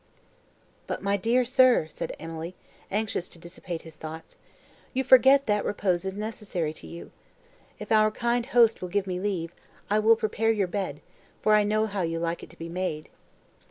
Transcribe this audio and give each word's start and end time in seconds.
"But, 0.87 1.03
my 1.03 1.15
dear 1.15 1.45
sir," 1.45 1.85
said 1.91 2.15
Emily, 2.19 2.55
anxious 2.89 3.29
to 3.29 3.37
dissipate 3.37 3.83
his 3.83 3.97
thoughts, 3.97 4.35
"you 4.95 5.03
forget 5.03 5.45
that 5.45 5.63
repose 5.63 6.05
is 6.05 6.15
necessary 6.15 6.73
to 6.73 6.87
you. 6.87 7.11
If 7.77 7.91
our 7.91 8.09
kind 8.09 8.47
host 8.47 8.81
will 8.81 8.89
give 8.89 9.05
me 9.05 9.19
leave, 9.19 9.53
I 9.91 9.99
will 9.99 10.15
prepare 10.15 10.49
your 10.51 10.65
bed, 10.67 11.01
for 11.43 11.53
I 11.53 11.63
know 11.63 11.85
how 11.85 12.01
you 12.01 12.17
like 12.17 12.41
it 12.41 12.49
to 12.49 12.57
be 12.57 12.67
made." 12.67 13.09